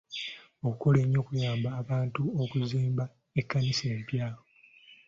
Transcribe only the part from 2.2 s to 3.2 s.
okuzimba